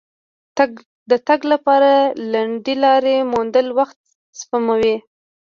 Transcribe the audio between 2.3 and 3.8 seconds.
لنډې لارې موندل